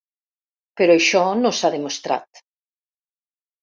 [0.81, 2.47] Però això no s’ha demostrat.